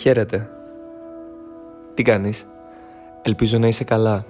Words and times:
Χαίρετε. 0.00 0.48
Τι 1.94 2.02
κάνεις; 2.02 2.46
Ελπίζω 3.22 3.58
να 3.58 3.66
είσαι 3.66 3.84
καλά. 3.84 4.24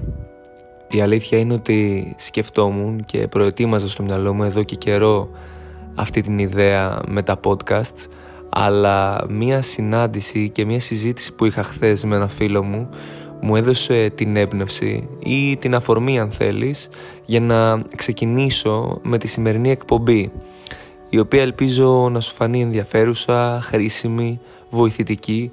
Η 0.90 1.00
αλήθεια 1.00 1.38
είναι 1.38 1.54
ότι 1.54 2.14
σκεφτόμουν 2.18 3.04
και 3.04 3.28
προετοίμαζα 3.28 3.88
στο 3.88 4.02
μυαλό 4.02 4.34
μου 4.34 4.44
εδώ 4.44 4.62
και 4.62 4.76
καιρό 4.76 5.30
αυτή 5.94 6.20
την 6.20 6.38
ιδέα 6.38 7.00
με 7.06 7.22
τα 7.22 7.40
podcasts 7.44 8.06
αλλά 8.48 9.24
μία 9.28 9.62
συνάντηση 9.62 10.50
και 10.50 10.64
μία 10.64 10.80
συζήτηση 10.80 11.32
που 11.32 11.44
είχα 11.44 11.62
χθες 11.62 12.04
με 12.04 12.16
ένα 12.16 12.28
φίλο 12.28 12.62
μου 12.62 12.88
μου 13.40 13.56
έδωσε 13.56 14.10
την 14.14 14.36
έμπνευση 14.36 15.08
ή 15.18 15.56
την 15.56 15.74
αφορμή 15.74 16.18
αν 16.18 16.30
θέλεις 16.30 16.88
για 17.24 17.40
να 17.40 17.82
ξεκινήσω 17.96 19.00
με 19.02 19.18
τη 19.18 19.28
σημερινή 19.28 19.70
εκπομπή 19.70 20.32
η 21.08 21.18
οποία 21.18 21.42
ελπίζω 21.42 22.08
να 22.12 22.20
σου 22.20 22.34
φανεί 22.34 22.62
ενδιαφέρουσα, 22.62 23.60
χρήσιμη, 23.62 24.40
βοηθητική 24.76 25.50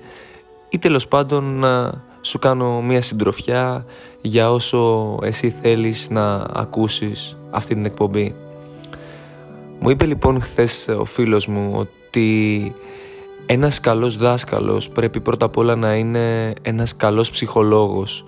ή 0.70 0.80
τέλος 0.80 1.08
πάντων 1.08 1.44
να 1.44 2.02
σου 2.22 2.40
κάνω 2.40 2.82
μία 2.82 3.02
συντροφιά 3.02 3.86
για 4.22 4.52
όσο 4.52 5.18
εσύ 5.22 5.56
θέλεις 5.62 6.08
να 6.10 6.36
ακούσεις 6.54 7.38
αυτή 7.50 7.74
την 7.74 7.86
εκπομπή. 7.86 8.36
Μου 9.80 9.90
είπε 9.90 10.06
λοιπόν 10.06 10.42
χθες 10.42 10.88
ο 11.00 11.06
φίλος 11.06 11.48
μου 11.48 11.72
ότι 11.76 12.76
ένας 13.46 13.80
καλός 13.80 14.18
δάσκαλος 14.18 14.90
πρέπει 14.90 15.20
πρώτα 15.20 15.46
απ' 15.46 15.58
όλα 15.58 15.76
να 15.76 15.96
είναι 15.96 16.54
ένας 16.62 16.96
καλός 16.96 17.32
ψυχολόγος 17.32 18.26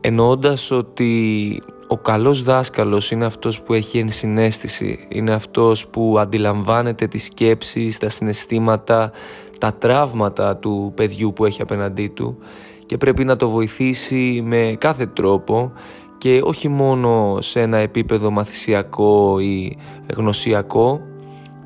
εννοώντας 0.00 0.70
ότι 0.70 1.62
ο 1.88 1.98
καλός 1.98 2.42
δάσκαλος 2.42 3.10
είναι 3.10 3.24
αυτός 3.24 3.60
που 3.60 3.74
έχει 3.74 3.98
ενσυναίσθηση, 3.98 5.06
είναι 5.08 5.32
αυτός 5.32 5.86
που 5.86 6.16
αντιλαμβάνεται 6.18 7.06
τις 7.06 7.24
σκέψεις, 7.24 7.98
τα 7.98 8.08
συναισθήματα, 8.08 9.12
τα 9.58 9.74
τραύματα 9.74 10.56
του 10.56 10.92
παιδιού 10.94 11.32
που 11.32 11.44
έχει 11.44 11.62
απέναντί 11.62 12.08
του 12.08 12.38
και 12.86 12.96
πρέπει 12.96 13.24
να 13.24 13.36
το 13.36 13.48
βοηθήσει 13.48 14.42
με 14.44 14.76
κάθε 14.78 15.06
τρόπο 15.06 15.72
και 16.18 16.40
όχι 16.44 16.68
μόνο 16.68 17.38
σε 17.40 17.60
ένα 17.60 17.76
επίπεδο 17.76 18.30
μαθησιακό 18.30 19.38
ή 19.40 19.76
γνωσιακό 20.14 21.00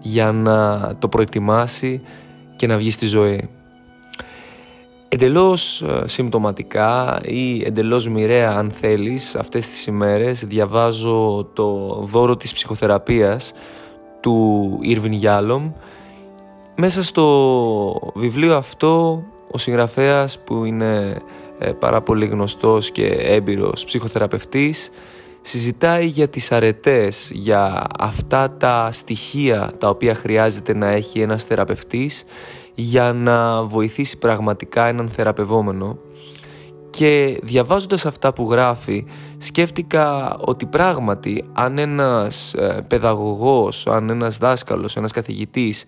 για 0.00 0.32
να 0.32 0.80
το 0.98 1.08
προετοιμάσει 1.08 2.02
και 2.56 2.66
να 2.66 2.76
βγει 2.76 2.90
στη 2.90 3.06
ζωή. 3.06 3.48
Εντελώς 5.08 5.82
ε, 5.82 6.02
συμπτωματικά 6.04 7.20
ή 7.24 7.64
εντελώς 7.64 8.08
μοιραία 8.08 8.50
αν 8.50 8.70
θέλεις 8.70 9.34
αυτές 9.34 9.68
τις 9.68 9.86
ημέρες 9.86 10.44
διαβάζω 10.44 11.50
το 11.52 11.98
δώρο 12.02 12.36
της 12.36 12.52
ψυχοθεραπείας 12.52 13.52
του 14.20 14.78
Ήρβιν 14.82 15.12
Γιάλομ 15.12 15.72
μέσα 16.82 17.02
στο 17.02 18.12
βιβλίο 18.14 18.56
αυτό 18.56 19.22
ο 19.50 19.58
συγγραφέας 19.58 20.38
που 20.38 20.64
είναι 20.64 21.22
ε, 21.58 21.70
πάρα 21.72 22.00
πολύ 22.00 22.26
γνωστός 22.26 22.90
και 22.90 23.06
έμπειρος 23.06 23.84
ψυχοθεραπευτής 23.84 24.90
συζητάει 25.40 26.06
για 26.06 26.28
τις 26.28 26.52
αρετές, 26.52 27.30
για 27.34 27.86
αυτά 27.98 28.50
τα 28.50 28.88
στοιχεία 28.92 29.72
τα 29.78 29.88
οποία 29.88 30.14
χρειάζεται 30.14 30.74
να 30.74 30.86
έχει 30.86 31.20
ένας 31.20 31.44
θεραπευτής 31.44 32.24
για 32.74 33.12
να 33.12 33.62
βοηθήσει 33.62 34.18
πραγματικά 34.18 34.86
έναν 34.86 35.08
θεραπευόμενο. 35.08 35.98
Και 36.90 37.40
διαβάζοντας 37.42 38.06
αυτά 38.06 38.32
που 38.32 38.50
γράφει 38.50 39.06
σκέφτηκα 39.38 40.36
ότι 40.40 40.66
πράγματι 40.66 41.44
αν 41.52 41.78
ένας 41.78 42.54
ε, 42.54 42.84
παιδαγωγός, 42.88 43.86
αν 43.86 44.10
ένας 44.10 44.38
δάσκαλος, 44.38 44.96
ένας 44.96 45.12
καθηγητής 45.12 45.84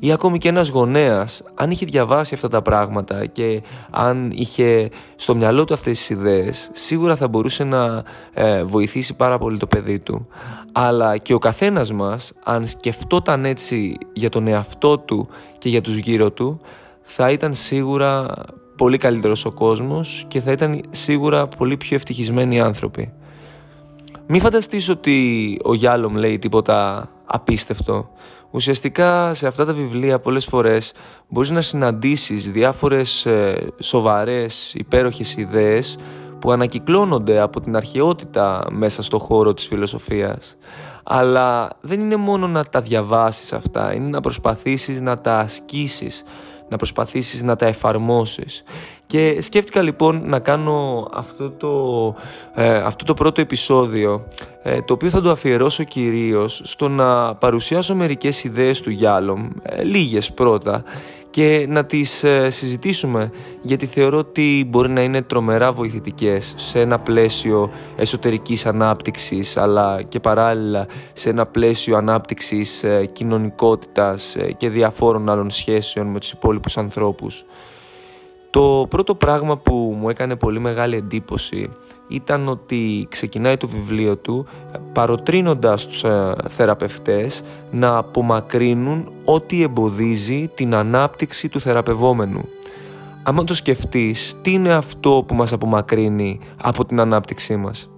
ή 0.00 0.12
ακόμη 0.12 0.38
και 0.38 0.48
ένας 0.48 0.68
γονέας 0.68 1.42
αν 1.54 1.70
είχε 1.70 1.86
διαβάσει 1.86 2.34
αυτά 2.34 2.48
τα 2.48 2.62
πράγματα 2.62 3.26
και 3.26 3.62
αν 3.90 4.30
είχε 4.34 4.90
στο 5.16 5.34
μυαλό 5.34 5.64
του 5.64 5.74
αυτές 5.74 5.98
τις 5.98 6.10
ιδέες 6.10 6.70
σίγουρα 6.72 7.16
θα 7.16 7.28
μπορούσε 7.28 7.64
να 7.64 8.02
ε, 8.32 8.64
βοηθήσει 8.64 9.16
πάρα 9.16 9.38
πολύ 9.38 9.58
το 9.58 9.66
παιδί 9.66 9.98
του 9.98 10.26
αλλά 10.72 11.16
και 11.16 11.34
ο 11.34 11.38
καθένας 11.38 11.92
μας 11.92 12.32
αν 12.44 12.66
σκεφτόταν 12.66 13.44
έτσι 13.44 13.96
για 14.12 14.28
τον 14.28 14.46
εαυτό 14.46 14.98
του 14.98 15.28
και 15.58 15.68
για 15.68 15.80
τους 15.80 15.96
γύρω 15.96 16.30
του 16.30 16.60
θα 17.02 17.30
ήταν 17.30 17.54
σίγουρα 17.54 18.34
πολύ 18.76 18.96
καλύτερος 18.96 19.44
ο 19.44 19.50
κόσμος 19.50 20.24
και 20.28 20.40
θα 20.40 20.52
ήταν 20.52 20.80
σίγουρα 20.90 21.46
πολύ 21.46 21.76
πιο 21.76 21.96
ευτυχισμένοι 21.96 22.60
άνθρωποι. 22.60 23.12
Μη 24.26 24.40
φανταστείς 24.40 24.88
ότι 24.88 25.58
ο 25.64 25.74
Γιάλομ 25.74 26.14
λέει 26.14 26.38
τίποτα 26.38 27.08
απίστευτο. 27.32 28.08
Ουσιαστικά 28.50 29.34
σε 29.34 29.46
αυτά 29.46 29.64
τα 29.64 29.72
βιβλία 29.72 30.20
πολλές 30.20 30.44
φορές 30.44 30.92
μπορείς 31.28 31.50
να 31.50 31.60
συναντήσεις 31.60 32.50
διάφορες 32.50 33.26
ε, 33.26 33.66
σοβαρές, 33.80 34.74
υπέροχες 34.74 35.36
ιδέες 35.36 35.98
που 36.38 36.52
ανακυκλώνονται 36.52 37.40
από 37.40 37.60
την 37.60 37.76
αρχαιότητα 37.76 38.66
μέσα 38.70 39.02
στο 39.02 39.18
χώρο 39.18 39.54
της 39.54 39.66
φιλοσοφίας. 39.66 40.56
Αλλά 41.02 41.68
δεν 41.80 42.00
είναι 42.00 42.16
μόνο 42.16 42.46
να 42.46 42.64
τα 42.64 42.80
διαβάσεις 42.80 43.52
αυτά, 43.52 43.94
είναι 43.94 44.08
να 44.08 44.20
προσπαθήσεις 44.20 45.00
να 45.00 45.20
τα 45.20 45.38
ασκήσεις, 45.38 46.22
να 46.68 46.76
προσπαθήσεις 46.76 47.42
να 47.42 47.56
τα 47.56 47.66
εφαρμόσεις. 47.66 48.62
Και 49.10 49.42
σκέφτηκα 49.42 49.82
λοιπόν 49.82 50.22
να 50.24 50.38
κάνω 50.38 51.08
αυτό 51.12 51.50
το, 51.50 52.14
ε, 52.54 52.76
αυτό 52.76 53.04
το 53.04 53.14
πρώτο 53.14 53.40
επεισόδιο 53.40 54.26
ε, 54.62 54.82
το 54.82 54.92
οποίο 54.92 55.10
θα 55.10 55.20
το 55.20 55.30
αφιερώσω 55.30 55.84
κυρίως 55.84 56.60
στο 56.64 56.88
να 56.88 57.34
παρουσιάσω 57.34 57.94
μερικές 57.94 58.44
ιδέες 58.44 58.80
του 58.80 58.90
Γιάλομ, 58.90 59.48
ε, 59.62 59.82
λίγες 59.82 60.32
πρώτα 60.32 60.84
και 61.30 61.66
να 61.68 61.84
τις 61.84 62.24
ε, 62.24 62.50
συζητήσουμε 62.50 63.30
γιατί 63.62 63.86
θεωρώ 63.86 64.18
ότι 64.18 64.66
μπορεί 64.68 64.88
να 64.88 65.02
είναι 65.02 65.22
τρομερά 65.22 65.72
βοηθητικές 65.72 66.54
σε 66.56 66.80
ένα 66.80 66.98
πλαίσιο 66.98 67.70
εσωτερικής 67.96 68.66
ανάπτυξης 68.66 69.56
αλλά 69.56 70.02
και 70.02 70.20
παράλληλα 70.20 70.86
σε 71.12 71.30
ένα 71.30 71.46
πλαίσιο 71.46 71.96
ανάπτυξης 71.96 72.82
ε, 72.82 73.06
κοινωνικότητας 73.12 74.36
ε, 74.36 74.52
και 74.52 74.68
διαφόρων 74.68 75.28
άλλων 75.28 75.50
σχέσεων 75.50 76.06
με 76.06 76.18
τους 76.18 76.30
υπόλοιπους 76.30 76.76
ανθρώπους. 76.76 77.44
Το 78.50 78.86
πρώτο 78.88 79.14
πράγμα 79.14 79.56
που 79.56 79.96
μου 79.98 80.08
έκανε 80.08 80.36
πολύ 80.36 80.58
μεγάλη 80.58 80.96
εντύπωση 80.96 81.70
ήταν 82.08 82.48
ότι 82.48 83.06
ξεκινάει 83.10 83.56
το 83.56 83.68
βιβλίο 83.68 84.16
του 84.16 84.46
παροτρύνοντας 84.92 85.86
τους 85.86 86.04
ε, 86.04 86.34
θεραπευτές 86.48 87.42
να 87.70 87.96
απομακρύνουν 87.96 89.12
ό,τι 89.24 89.62
εμποδίζει 89.62 90.48
την 90.54 90.74
ανάπτυξη 90.74 91.48
του 91.48 91.60
θεραπευόμενου. 91.60 92.48
Αν 93.22 93.46
το 93.46 93.54
σκεφτείς, 93.54 94.34
τι 94.42 94.52
είναι 94.52 94.72
αυτό 94.72 95.24
που 95.26 95.34
μας 95.34 95.52
απομακρύνει 95.52 96.40
από 96.62 96.84
την 96.84 97.00
ανάπτυξή 97.00 97.56
μας; 97.56 97.90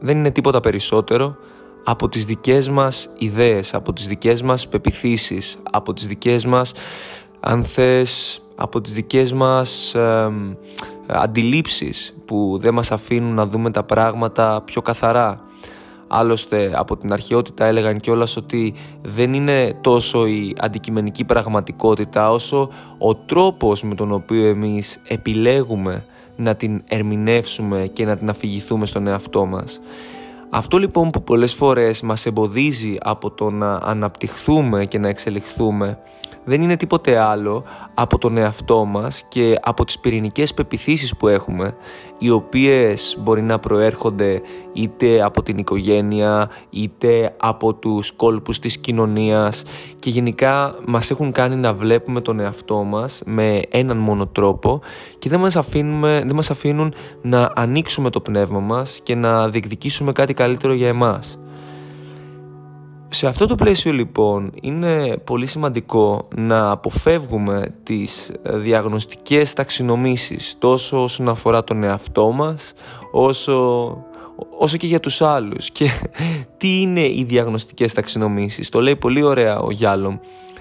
Δεν 0.00 0.16
είναι 0.16 0.30
τίποτα 0.30 0.60
περισσότερο 0.60 1.36
από 1.84 2.08
τις 2.08 2.24
δικές 2.24 2.68
μας 2.68 3.08
ιδέες, 3.18 3.74
από 3.74 3.92
τις 3.92 4.06
δικές 4.06 4.42
μας 4.42 4.68
πεπιθήσεις, 4.68 5.58
από 5.70 5.92
τις 5.92 6.06
δικές 6.06 6.44
μας, 6.44 6.72
αν 7.40 7.64
θες, 7.64 8.42
από 8.54 8.80
τις 8.80 8.92
δικές 8.92 9.32
μας 9.32 9.94
ε, 9.94 10.32
αντιλήψεις 11.06 12.14
που 12.26 12.58
δεν 12.60 12.74
μας 12.74 12.92
αφήνουν 12.92 13.34
να 13.34 13.46
δούμε 13.46 13.70
τα 13.70 13.82
πράγματα 13.82 14.62
πιο 14.64 14.82
καθαρά. 14.82 15.40
Άλλωστε 16.08 16.70
από 16.74 16.96
την 16.96 17.12
αρχαιότητα 17.12 17.64
έλεγαν 17.64 18.00
κιόλας 18.00 18.36
ότι 18.36 18.74
δεν 19.02 19.34
είναι 19.34 19.78
τόσο 19.80 20.26
η 20.26 20.56
αντικειμενική 20.58 21.24
πραγματικότητα 21.24 22.30
όσο 22.30 22.68
ο 22.98 23.14
τρόπος 23.14 23.82
με 23.82 23.94
τον 23.94 24.12
οποίο 24.12 24.46
εμείς 24.46 25.00
επιλέγουμε 25.08 26.04
να 26.36 26.54
την 26.54 26.82
ερμηνεύσουμε 26.88 27.90
και 27.92 28.04
να 28.04 28.16
την 28.16 28.28
αφηγηθούμε 28.28 28.86
στον 28.86 29.06
εαυτό 29.06 29.44
μας. 29.44 29.80
Αυτό 30.56 30.78
λοιπόν 30.78 31.10
που 31.10 31.22
πολλές 31.22 31.54
φορές 31.54 32.02
μας 32.02 32.26
εμποδίζει 32.26 32.96
από 33.00 33.30
το 33.30 33.50
να 33.50 33.74
αναπτυχθούμε 33.74 34.84
και 34.84 34.98
να 34.98 35.08
εξελιχθούμε 35.08 35.98
δεν 36.44 36.62
είναι 36.62 36.76
τίποτε 36.76 37.18
άλλο 37.18 37.64
από 37.94 38.18
τον 38.18 38.36
εαυτό 38.36 38.84
μας 38.84 39.24
και 39.28 39.58
από 39.62 39.84
τις 39.84 39.98
πυρηνικές 39.98 40.54
πεπιθήσεις 40.54 41.16
που 41.16 41.28
έχουμε 41.28 41.74
οι 42.18 42.30
οποίες 42.30 43.16
μπορεί 43.20 43.42
να 43.42 43.58
προέρχονται 43.58 44.42
είτε 44.72 45.22
από 45.22 45.42
την 45.42 45.58
οικογένεια 45.58 46.50
είτε 46.70 47.34
από 47.36 47.74
τους 47.74 48.12
κόλπους 48.12 48.58
της 48.58 48.78
κοινωνίας 48.78 49.62
και 49.98 50.10
γενικά 50.10 50.74
μας 50.86 51.10
έχουν 51.10 51.32
κάνει 51.32 51.56
να 51.56 51.74
βλέπουμε 51.74 52.20
τον 52.20 52.40
εαυτό 52.40 52.82
μας 52.82 53.22
με 53.26 53.60
έναν 53.70 53.96
μόνο 53.96 54.26
τρόπο 54.26 54.80
και 55.18 55.28
δεν 55.28 55.40
μας, 55.40 55.56
αφήνουμε, 55.56 56.22
δεν 56.26 56.34
μας 56.34 56.50
αφήνουν 56.50 56.94
να 57.22 57.50
ανοίξουμε 57.54 58.10
το 58.10 58.20
πνεύμα 58.20 58.60
μας 58.60 59.00
και 59.02 59.14
να 59.14 59.48
διεκδικήσουμε 59.48 60.12
κάτι 60.12 60.34
καλύτερο 60.44 60.74
για 60.74 60.88
εμάς. 60.88 61.38
Σε 63.08 63.26
αυτό 63.26 63.46
το 63.46 63.54
πλαίσιο 63.54 63.92
λοιπόν 63.92 64.52
είναι 64.62 65.16
πολύ 65.24 65.46
σημαντικό 65.46 66.28
να 66.36 66.70
αποφεύγουμε 66.70 67.74
τις 67.82 68.32
διαγνωστικές 68.42 69.52
ταξινομήσεις 69.52 70.54
τόσο 70.58 71.02
όσον 71.02 71.28
αφορά 71.28 71.64
τον 71.64 71.82
εαυτό 71.82 72.30
μας 72.30 72.74
όσο, 73.12 73.88
όσο 74.58 74.76
και 74.76 74.86
για 74.86 75.00
τους 75.00 75.22
άλλους. 75.22 75.70
Και 75.70 75.90
τι 76.58 76.80
είναι 76.80 77.00
οι 77.00 77.24
διαγνωστικές 77.28 77.92
ταξινομήσεις, 77.92 78.68
το 78.68 78.80
λέει 78.80 78.96
πολύ 78.96 79.22
ωραία 79.22 79.58
ο 79.58 79.70
Γιάλομ. 79.70 80.16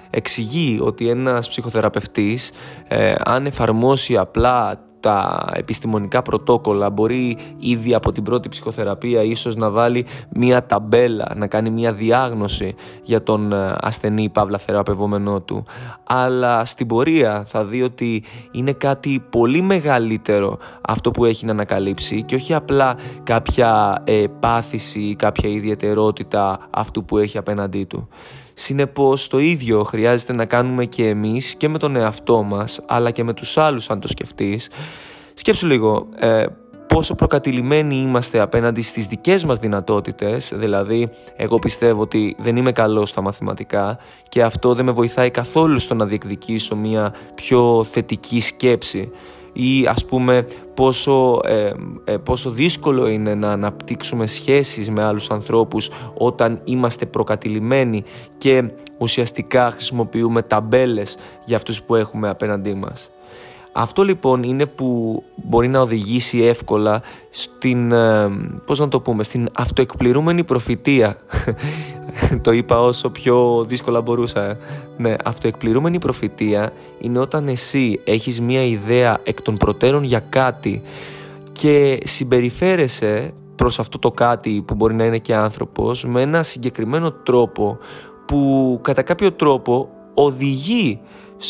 εξηγεί 0.09 0.80
ότι 0.81 1.09
ένας 1.09 1.50
ψυχοθεραπευτής 1.50 2.51
ε, 2.88 3.13
αν 3.24 3.45
εφαρμόσει 3.45 4.18
απλά 4.18 4.80
τα 5.03 5.45
επιστημονικά 5.53 6.21
πρωτόκολλα 6.21 6.89
μπορεί 6.89 7.38
ήδη 7.57 7.94
από 7.94 8.11
την 8.11 8.23
πρώτη 8.23 8.50
ψυχοθεραπεία 8.50 9.23
ίσως 9.23 9.55
να 9.55 9.69
βάλει 9.69 10.05
μία 10.29 10.65
ταμπέλα, 10.65 11.31
να 11.35 11.47
κάνει 11.47 11.69
μία 11.69 11.94
διάγνωση 11.94 12.75
για 13.03 13.23
τον 13.23 13.53
ε, 13.53 13.75
ασθενή 13.81 14.29
παύλα 14.29 14.57
θεραπευόμενό 14.57 15.41
του 15.41 15.65
αλλά 16.03 16.65
στην 16.65 16.88
πορεία 16.88 17.44
θα 17.47 17.65
δει 17.65 17.81
ότι 17.81 18.23
είναι 18.51 18.71
κάτι 18.71 19.23
πολύ 19.29 19.61
μεγαλύτερο 19.61 20.57
αυτό 20.81 21.11
που 21.11 21.25
έχει 21.25 21.45
να 21.45 21.51
ανακαλύψει 21.51 22.23
και 22.23 22.35
όχι 22.35 22.53
απλά 22.53 22.95
κάποια 23.23 24.01
ε, 24.03 24.25
πάθηση 24.39 24.99
ή 24.99 25.15
κάποια 25.15 25.49
ιδιαιτερότητα 25.49 26.67
αυτού 26.69 27.06
που 27.06 27.17
έχει 27.17 27.38
απέναντί 27.38 27.83
του. 27.83 28.07
Συνεπώς 28.53 29.27
το 29.27 29.39
ίδιο 29.39 29.83
χρειάζεται 29.83 30.33
να 30.33 30.45
κάνουμε 30.45 30.85
και 30.85 31.07
εμείς 31.07 31.55
και 31.55 31.69
με 31.69 31.77
τον 31.77 31.95
εαυτό 31.95 32.44
μας 32.44 32.81
αλλά 32.88 33.11
και 33.11 33.23
με 33.23 33.33
τους 33.33 33.57
άλλους 33.57 33.89
αν 33.89 34.00
το 34.00 34.07
σκεφτείς. 34.07 34.69
Σκέψου 35.33 35.67
λίγο 35.67 36.07
ε, 36.15 36.45
πόσο 36.88 37.15
προκατηλημένοι 37.15 37.95
είμαστε 37.95 38.39
απέναντι 38.39 38.81
στις 38.81 39.07
δικές 39.07 39.44
μας 39.44 39.59
δυνατότητες 39.59 40.51
δηλαδή 40.55 41.09
εγώ 41.35 41.59
πιστεύω 41.59 42.01
ότι 42.01 42.35
δεν 42.39 42.55
είμαι 42.55 42.71
καλός 42.71 43.09
στα 43.09 43.21
μαθηματικά 43.21 43.97
και 44.29 44.44
αυτό 44.44 44.73
δεν 44.73 44.85
με 44.85 44.91
βοηθάει 44.91 45.29
καθόλου 45.29 45.79
στο 45.79 45.94
να 45.94 46.06
διεκδικήσω 46.06 46.75
μια 46.75 47.13
πιο 47.35 47.83
θετική 47.83 48.41
σκέψη 48.41 49.11
ή 49.53 49.85
ας 49.88 50.05
πούμε 50.05 50.45
πόσο, 50.73 51.39
ε, 51.44 51.71
ε, 52.03 52.17
πόσο 52.17 52.50
δύσκολο 52.50 53.07
είναι 53.07 53.35
να 53.35 53.51
αναπτύξουμε 53.51 54.27
σχέσεις 54.27 54.89
με 54.89 55.03
άλλους 55.03 55.31
ανθρώπους 55.31 55.89
όταν 56.17 56.61
είμαστε 56.63 57.05
προκατηλημένοι 57.05 58.03
και 58.38 58.63
ουσιαστικά 58.97 59.69
χρησιμοποιούμε 59.69 60.41
ταμπέλες 60.41 61.17
για 61.45 61.55
αυτούς 61.55 61.83
που 61.83 61.95
έχουμε 61.95 62.29
απέναντί 62.29 62.73
μας. 62.73 63.11
Αυτό 63.73 64.03
λοιπόν 64.03 64.43
είναι 64.43 64.65
που 64.65 65.23
μπορεί 65.35 65.67
να 65.67 65.79
οδηγήσει 65.79 66.43
εύκολα 66.43 67.01
στην, 67.29 67.91
ε, 67.91 68.29
πώς 68.65 68.79
να 68.79 68.87
το 68.87 68.99
πούμε, 68.99 69.23
στην 69.23 69.49
αυτοεκπληρούμενη 69.53 70.43
προφητεία. 70.43 71.17
το 72.41 72.51
είπα 72.51 72.81
όσο 72.81 73.09
πιο 73.09 73.65
δύσκολα 73.67 74.01
μπορούσα. 74.01 74.49
Ε. 74.49 74.57
Ναι, 74.97 75.15
αυτοεκπληρούμενη 75.23 75.99
προφητεία 75.99 76.73
είναι 76.99 77.19
όταν 77.19 77.47
εσύ 77.47 77.99
έχεις 78.03 78.41
μία 78.41 78.63
ιδέα 78.63 79.19
εκ 79.23 79.41
των 79.41 79.57
προτέρων 79.57 80.03
για 80.03 80.19
κάτι 80.19 80.81
και 81.51 81.99
συμπεριφέρεσαι 82.03 83.33
προς 83.55 83.79
αυτό 83.79 83.99
το 83.99 84.11
κάτι 84.11 84.63
που 84.67 84.75
μπορεί 84.75 84.93
να 84.93 85.05
είναι 85.05 85.17
και 85.17 85.35
άνθρωπος 85.35 86.05
με 86.05 86.21
ένα 86.21 86.43
συγκεκριμένο 86.43 87.11
τρόπο 87.11 87.77
που 88.25 88.79
κατά 88.81 89.01
κάποιο 89.01 89.31
τρόπο 89.31 89.89
οδηγεί 90.13 90.99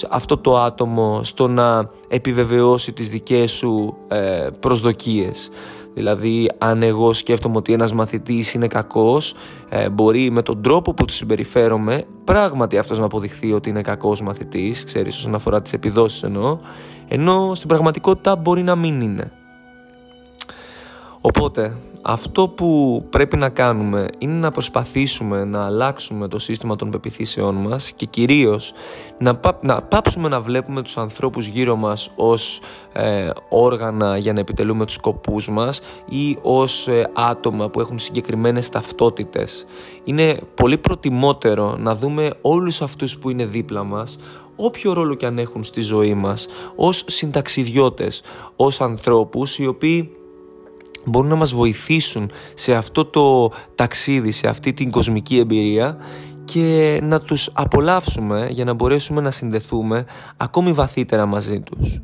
αυτό 0.10 0.38
το 0.38 0.58
άτομο 0.58 1.24
στο 1.24 1.48
να 1.48 1.90
επιβεβαιώσει 2.08 2.94
τις 2.94 3.10
δικές 3.10 3.52
σου 3.52 3.98
ε, 4.08 4.48
προσδοκίες. 4.60 5.50
Δηλαδή 5.94 6.50
αν 6.58 6.84
εγώ 6.84 7.14
σκέφτομαι 7.14 7.58
ότι 7.58 7.74
ένας 7.74 7.94
μαθητής 7.94 8.54
είναι 8.54 8.68
κακός 8.68 9.36
ε, 9.70 9.90
μπορεί 9.90 10.32
με 10.32 10.42
τον 10.42 10.62
τρόπο 10.62 10.94
που 10.94 11.06
του 11.06 11.14
συμπεριφέρομαι 11.14 12.04
πράγματι 12.24 12.78
αυτός 12.78 13.00
να 13.00 13.06
αποδειχθεί 13.06 13.54
ότι 13.54 13.70
είναι 13.70 13.82
κακός 13.82 14.22
μαθητής 14.22 14.84
ξέρεις 14.84 15.18
όσον 15.18 15.36
αφορά 15.36 15.62
τις 15.62 15.74
επιδόσεις 15.74 16.24
εννοώ 16.24 16.58
ενώ 17.08 17.56
στην 17.56 17.68
πραγματικότητα 17.68 18.36
μπορεί 18.36 18.64
να 18.64 18.76
μην 18.76 19.02
είναι. 19.02 19.32
Οπότε 21.22 21.76
αυτό 22.06 22.48
που 22.48 23.04
πρέπει 23.10 23.38
να 23.38 23.50
κάνουμε 23.50 24.08
είναι 24.18 24.34
να 24.34 24.52
προσπαθήσουμε 24.52 25.44
να 25.44 25.66
αλλάξουμε 25.66 26.28
το 26.28 26.40
σύστημα 26.40 26.76
των 26.76 26.90
πεπιθήσεών 26.90 27.56
μας 27.56 27.92
και 27.92 28.06
κυρίως 28.06 28.74
να, 29.18 29.40
να 29.62 29.82
πάψουμε 29.82 30.30
να 30.30 30.42
βλέπουμε 30.42 30.82
τους 30.82 30.98
ανθρώπους 30.98 31.48
γύρω 31.48 31.76
μας 31.76 32.12
ως 32.16 32.60
ε, 32.94 33.30
όργανα 33.50 34.18
για 34.18 34.34
να 34.34 34.40
επιτελούμε 34.40 34.86
τους 34.86 34.94
σκοπούς 34.94 35.50
μας 35.50 35.82
ή 36.10 36.38
ως 36.42 36.88
ε, 36.88 37.10
άτομα 37.14 37.70
που 37.70 37.80
έχουν 37.80 38.00
συγκεκριμένες 38.00 38.70
ταυτότητες. 38.70 39.66
Είναι 40.04 40.40
πολύ 40.56 40.78
προτιμότερο 40.78 41.78
να 41.80 41.96
δούμε 41.96 42.34
όλους 42.42 42.82
αυτούς 42.82 43.18
που 43.18 43.30
είναι 43.30 43.46
δίπλα 43.46 43.84
μας 43.84 44.20
όποιο 44.56 44.94
ρόλο 44.94 45.16
και 45.16 45.26
αν 45.26 45.38
έχουν 45.38 45.64
στη 45.64 45.82
ζωή 45.82 46.14
μας 46.14 46.48
ως 46.76 47.04
συνταξιδιώτες, 47.08 48.22
ως 48.56 48.82
ανθρώπους 48.82 49.58
οι 49.58 49.66
οποίοι 49.66 50.12
μπορούν 51.06 51.30
να 51.30 51.36
μας 51.36 51.54
βοηθήσουν 51.54 52.32
σε 52.54 52.74
αυτό 52.74 53.06
το 53.06 53.52
ταξίδι, 53.76 54.32
σε 54.32 54.48
αυτή 54.48 54.74
την 54.74 54.92
κοσμική 54.92 55.38
εμπειρία 55.40 55.98
και 56.46 57.00
να 57.04 57.22
τους 57.22 57.50
απολαύσουμε 57.54 58.48
για 58.52 58.66
να 58.66 58.74
μπορέσουμε 58.74 59.22
να 59.22 59.32
συνδεθούμε 59.32 60.06
ακόμη 60.38 60.72
βαθύτερα 60.72 61.26
μαζί 61.26 61.60
τους. 61.60 62.02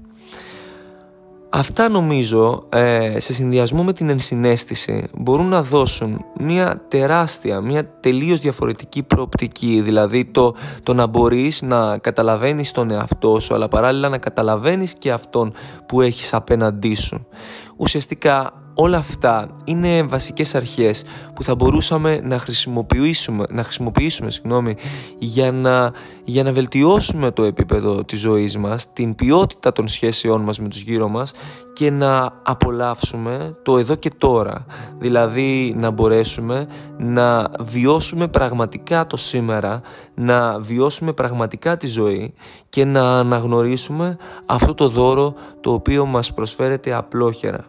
Αυτά 1.52 1.90
νομίζω 1.90 2.64
ε, 2.70 3.20
σε 3.20 3.34
συνδυασμό 3.34 3.84
με 3.84 3.94
την 3.94 4.10
ενσυναίσθηση 4.10 5.08
μπορούν 5.18 5.46
να 5.46 5.64
δώσουν 5.64 6.26
μια 6.40 6.82
τεράστια, 6.88 7.62
μια 7.62 7.86
τελείως 8.00 8.40
διαφορετική 8.40 9.04
προοπτική 9.04 9.82
δηλαδή 9.82 10.26
το, 10.26 10.56
το 10.84 10.94
να 10.94 11.08
μπορείς 11.08 11.62
να 11.62 11.98
καταλαβαίνεις 11.98 12.72
τον 12.72 12.92
εαυτό 12.92 13.40
σου 13.40 13.54
αλλά 13.54 13.68
παράλληλα 13.68 14.10
να 14.10 14.18
καταλαβαίνεις 14.18 14.94
και 14.94 15.12
αυτόν 15.12 15.54
που 15.86 16.02
έχεις 16.02 16.34
απέναντί 16.34 16.96
σου. 16.96 17.28
Ουσιαστικά 17.78 18.54
όλα 18.82 18.98
αυτά 18.98 19.48
είναι 19.64 20.04
βασικές 20.04 20.56
αρχές 20.56 21.04
που 21.34 21.44
θα 21.44 21.56
μπορούσαμε 21.56 22.20
να 22.24 22.38
χρησιμοποιήσουμε, 22.38 23.46
να 23.50 23.64
χρησιμοποιήσουμε 23.64 24.32
συγγνώμη, 24.32 24.76
για, 25.18 25.52
να, 25.52 25.92
για 26.24 26.44
να 26.44 26.52
βελτιώσουμε 26.52 27.32
το 27.32 27.44
επίπεδο 27.44 28.04
της 28.04 28.20
ζωής 28.20 28.58
μας, 28.58 28.94
την 28.94 29.16
ποιότητα 29.16 29.72
των 29.72 29.88
σχέσεών 29.88 30.42
μας 30.42 30.60
με 30.60 30.68
τους 30.68 30.82
γύρω 30.82 31.08
μας 31.08 31.32
και 31.74 31.92
να 31.92 32.42
απολαύσουμε 32.44 33.56
το 33.64 33.78
εδώ 33.78 33.96
και 33.96 34.12
τώρα. 34.18 34.66
Δηλαδή 35.00 35.74
να 35.78 35.92
μπορέσουμε 35.92 36.68
να 36.98 37.50
βιώσουμε 37.60 38.28
πραγματικά 38.28 39.08
το 39.08 39.18
σήμερα, 39.18 39.82
να 40.16 40.60
βιώσουμε 40.60 41.14
πραγματικά 41.14 41.78
τη 41.78 41.88
ζωή 41.88 42.34
και 42.70 42.86
να 42.86 43.18
αναγνωρίσουμε 43.18 44.18
αυτό 44.46 44.74
το 44.74 44.90
δώρο 44.90 45.34
το 45.62 45.74
οποίο 45.74 46.06
μας 46.06 46.34
προσφέρεται 46.34 46.94
απλόχερα. 46.94 47.66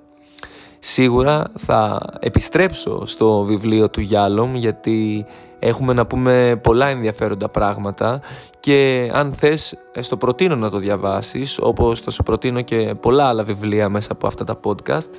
Σίγουρα 0.82 1.50
θα 1.58 2.00
επιστρέψω 2.20 3.06
στο 3.06 3.42
βιβλίο 3.42 3.90
του 3.90 4.00
Γιάλομ 4.00 4.54
γιατί 4.54 5.26
έχουμε 5.58 5.92
να 5.92 6.06
πούμε 6.06 6.60
πολλά 6.62 6.88
ενδιαφέροντα 6.88 7.48
πράγματα 7.48 8.20
και 8.60 9.10
αν 9.12 9.32
θες 9.32 9.76
ε, 9.92 10.02
στο 10.02 10.16
προτείνω 10.16 10.56
να 10.56 10.70
το 10.70 10.78
διαβάσεις 10.78 11.58
όπως 11.60 12.00
θα 12.00 12.10
σου 12.10 12.22
προτείνω 12.22 12.60
και 12.60 12.94
πολλά 13.00 13.24
άλλα 13.24 13.44
βιβλία 13.44 13.88
μέσα 13.88 14.12
από 14.12 14.26
αυτά 14.26 14.44
τα 14.44 14.60
podcast. 14.62 15.10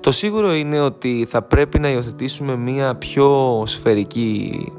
Το 0.00 0.10
σίγουρο 0.10 0.54
είναι 0.54 0.80
ότι 0.80 1.26
θα 1.28 1.42
πρέπει 1.42 1.78
να 1.78 1.90
υιοθετήσουμε 1.90 2.56
μια 2.56 2.94
πιο 2.94 3.62
σφαιρική 3.66 4.72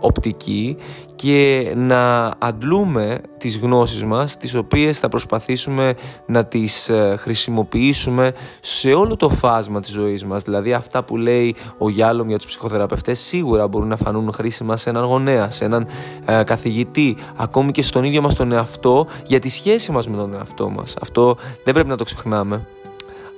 οπτική 0.00 0.76
και 1.14 1.72
να 1.76 2.34
αντλούμε 2.38 3.20
τις 3.38 3.58
γνώσεις 3.58 4.04
μας 4.04 4.36
τις 4.36 4.54
οποίες 4.54 4.98
θα 4.98 5.08
προσπαθήσουμε 5.08 5.94
να 6.26 6.44
τις 6.44 6.88
ε, 6.88 7.16
χρησιμοποιήσουμε 7.18 8.32
σε 8.60 8.92
όλο 8.92 9.16
το 9.16 9.28
φάσμα 9.28 9.80
της 9.80 9.90
ζωής 9.90 10.24
μας. 10.24 10.42
Δηλαδή 10.42 10.72
αυτά 10.72 11.04
που 11.04 11.16
λέει 11.16 11.54
ο 11.78 11.88
Γιάλομ 11.88 12.28
για 12.28 12.36
τους 12.36 12.46
ψυχοθεραπευτές 12.46 13.18
σίγουρα 13.18 13.68
μπορούν 13.68 13.88
να 13.88 13.96
φανούν 13.96 14.32
χρήσιμα 14.32 14.76
σε 14.76 14.90
έναν 14.90 15.04
γονέα, 15.04 15.50
σε 15.50 15.64
έναν 15.64 15.86
ε, 16.24 16.42
καθηγητή 16.42 17.16
ακόμη 17.36 17.72
και 17.72 17.82
στον 17.82 18.04
ίδιο 18.04 18.22
μας 18.22 18.34
τον 18.34 18.52
εαυτό 18.52 19.06
για 19.26 19.38
τη 19.38 19.48
σχέση 19.48 19.92
μας 19.92 20.08
με 20.08 20.16
τον 20.16 20.34
εαυτό 20.34 20.68
μας. 20.68 20.94
Αυτό 21.00 21.36
δεν 21.64 21.74
πρέπει 21.74 21.88
να 21.88 21.96
το 21.96 22.04
ξεχνάμε 22.04 22.66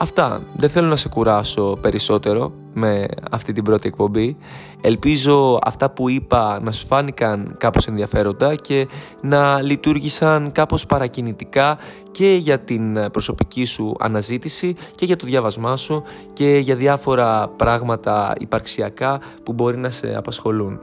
Αυτά. 0.01 0.43
Δεν 0.57 0.71
θέλω 0.71 0.87
να 0.87 0.97
σε 0.97 1.09
κουράσω 1.09 1.79
περισσότερο 1.81 2.53
με 2.73 3.07
αυτή 3.31 3.53
την 3.53 3.65
πρώτη 3.65 3.89
εκπομπή. 3.89 4.37
Ελπίζω 4.81 5.59
αυτά 5.63 5.91
που 5.91 6.09
είπα 6.09 6.61
να 6.63 6.73
σου 6.73 6.87
φάνηκαν 6.87 7.55
κάπως 7.59 7.87
ενδιαφέροντα 7.87 8.55
και 8.55 8.89
να 9.21 9.63
λειτουργήσαν 9.63 10.53
κάπως 10.53 10.87
παρακινητικά 10.87 11.79
και 12.11 12.35
για 12.35 12.59
την 12.59 13.11
προσωπική 13.13 13.65
σου 13.65 13.97
αναζήτηση 13.99 14.77
και 14.95 15.05
για 15.05 15.17
το 15.17 15.27
διάβασμά 15.27 15.77
σου 15.77 16.03
και 16.33 16.59
για 16.59 16.77
διάφορα 16.77 17.49
πράγματα 17.49 18.33
υπαρξιακά 18.39 19.21
που 19.43 19.53
μπορεί 19.53 19.77
να 19.77 19.91
σε 19.91 20.15
απασχολούν. 20.17 20.81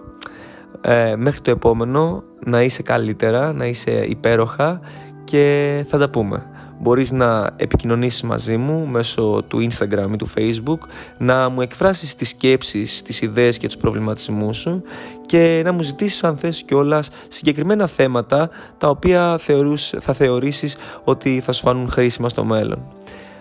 Ε, 0.81 1.15
μέχρι 1.15 1.41
το 1.41 1.51
επόμενο 1.51 2.23
να 2.45 2.61
είσαι 2.61 2.81
καλύτερα, 2.81 3.53
να 3.53 3.65
είσαι 3.65 3.91
υπέροχα 3.91 4.79
και 5.23 5.85
θα 5.87 5.97
τα 5.97 6.09
πούμε 6.09 6.49
μπορείς 6.79 7.11
να 7.11 7.49
επικοινωνήσεις 7.55 8.21
μαζί 8.21 8.57
μου 8.57 8.87
μέσω 8.87 9.43
του 9.47 9.67
Instagram 9.71 10.07
ή 10.13 10.15
του 10.15 10.27
Facebook, 10.37 10.87
να 11.17 11.49
μου 11.49 11.61
εκφράσεις 11.61 12.15
τις 12.15 12.29
σκέψεις, 12.29 13.01
τις 13.01 13.21
ιδέες 13.21 13.57
και 13.57 13.67
τους 13.67 13.77
προβληματισμούς 13.77 14.57
σου 14.57 14.81
και 15.25 15.61
να 15.65 15.71
μου 15.71 15.81
ζητήσεις 15.81 16.23
αν 16.23 16.37
θες 16.37 16.63
κιόλας 16.63 17.09
συγκεκριμένα 17.27 17.87
θέματα 17.87 18.49
τα 18.77 18.89
οποία 18.89 19.37
θεωρούς, 19.37 19.93
θα 19.99 20.13
θεωρήσεις 20.13 20.77
ότι 21.03 21.39
θα 21.39 21.51
σου 21.51 21.61
φανούν 21.61 21.87
χρήσιμα 21.87 22.29
στο 22.29 22.43
μέλλον. 22.43 22.83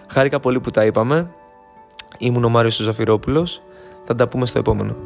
Χάρηκα 0.09 0.41
πολύ 0.41 0.61
που 0.61 0.71
τα 0.71 0.85
είπαμε. 0.85 1.31
Ήμουν 2.19 2.45
ο 2.45 2.49
Μάριος 2.49 2.77
Ζαφυρόπουλος. 2.77 3.63
Θα 4.05 4.15
τα 4.15 4.29
πούμε 4.29 4.47
στο 4.47 4.59
επόμενο. 4.59 4.97